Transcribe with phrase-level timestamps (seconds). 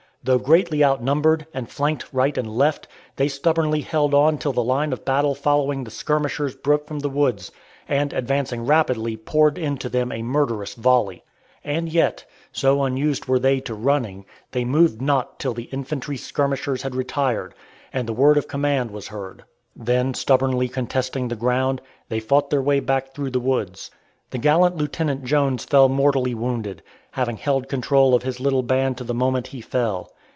[0.23, 4.93] Though greatly outnumbered, and flanked right and left, they stubbornly held on till the line
[4.93, 7.51] of battle following the skirmishers broke from the woods,
[7.89, 11.23] and advancing rapidly poured into them a murderous volley.
[11.63, 16.83] And yet, so unused were they to running, they moved not till the infantry skirmishers
[16.83, 17.55] had retired,
[17.91, 19.43] and the word of command was heard.
[19.75, 23.89] Then stubbornly contesting the ground, they fought their way back through the woods.
[24.29, 29.03] The gallant Lieutenant Jones fell mortally wounded, having held control of his little band to
[29.03, 30.09] the moment he fell.